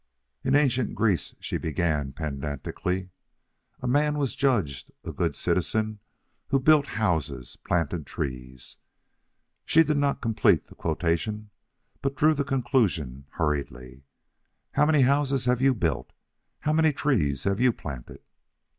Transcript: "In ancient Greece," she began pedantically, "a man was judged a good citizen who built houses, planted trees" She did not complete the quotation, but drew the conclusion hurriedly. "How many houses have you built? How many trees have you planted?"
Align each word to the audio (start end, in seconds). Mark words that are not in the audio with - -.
"In 0.43 0.55
ancient 0.55 0.95
Greece," 0.95 1.35
she 1.39 1.59
began 1.59 2.11
pedantically, 2.11 3.11
"a 3.81 3.87
man 3.87 4.17
was 4.17 4.35
judged 4.35 4.89
a 5.03 5.11
good 5.13 5.35
citizen 5.35 5.99
who 6.47 6.59
built 6.59 6.87
houses, 6.97 7.55
planted 7.63 8.07
trees" 8.07 8.77
She 9.67 9.83
did 9.83 9.97
not 9.97 10.19
complete 10.19 10.65
the 10.65 10.73
quotation, 10.73 11.51
but 12.01 12.15
drew 12.15 12.33
the 12.33 12.43
conclusion 12.43 13.25
hurriedly. 13.33 14.01
"How 14.71 14.87
many 14.87 15.01
houses 15.01 15.45
have 15.45 15.61
you 15.61 15.75
built? 15.75 16.13
How 16.61 16.73
many 16.73 16.93
trees 16.93 17.43
have 17.43 17.59
you 17.59 17.71
planted?" 17.71 18.23